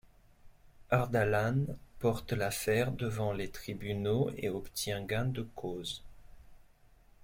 Ardalan 0.89 1.77
porte 1.99 2.31
l'affaire 2.31 2.91
devant 2.91 3.33
les 3.33 3.49
tribunaux 3.49 4.31
et 4.35 4.49
obtient 4.49 5.05
gain 5.05 5.25
de 5.25 5.43
cause. 5.53 6.01